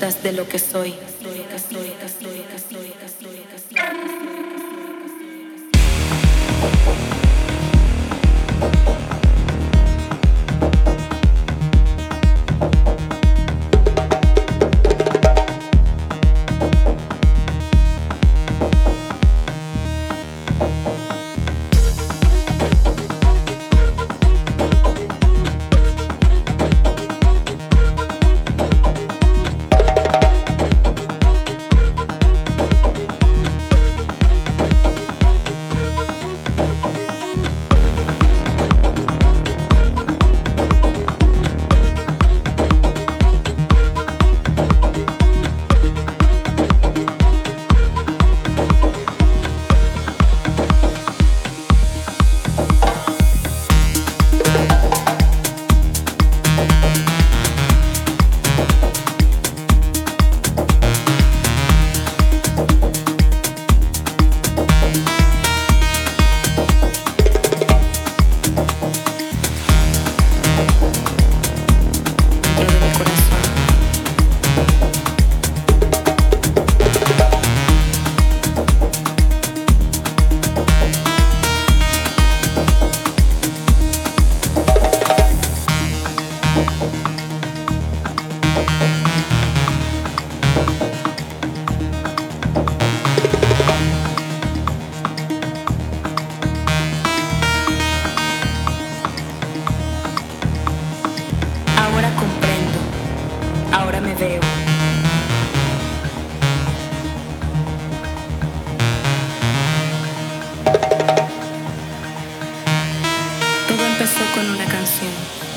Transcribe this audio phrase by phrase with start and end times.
[0.00, 0.94] de lo que soy.
[1.20, 2.89] De lo que soy.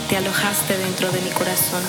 [0.09, 1.81] te alojaste dentro de mi corazón.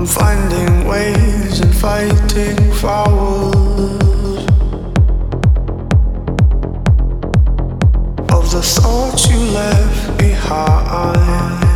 [0.00, 4.46] I'm finding ways and fighting fouls
[8.32, 11.69] of the thoughts you left behind.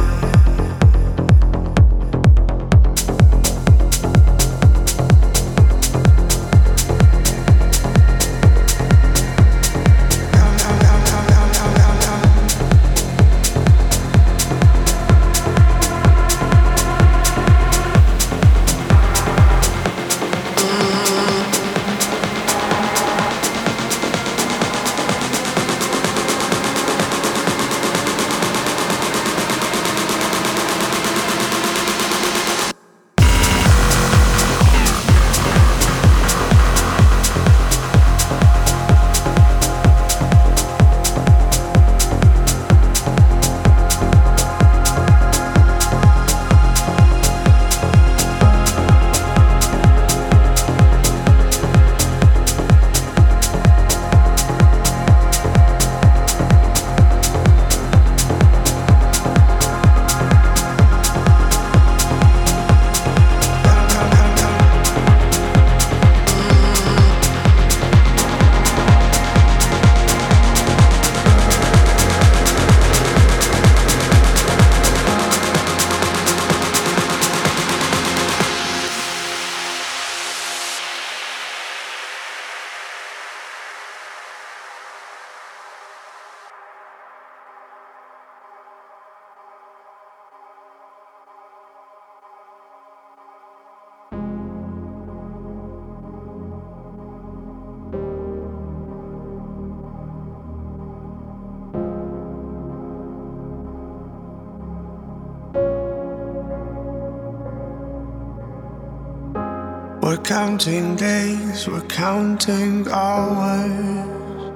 [110.05, 114.53] We're counting days, we're counting hours.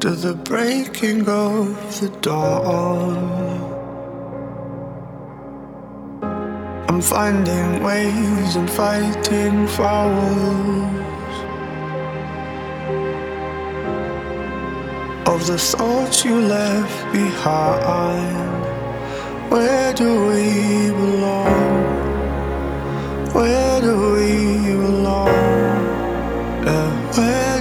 [0.00, 3.18] To the breaking of the dawn.
[6.88, 10.16] I'm finding ways and fighting fouls
[15.26, 18.57] of the thoughts you left behind.
[19.50, 22.04] Where do we belong?
[23.32, 25.28] Where do we belong?
[26.68, 27.57] Uh, where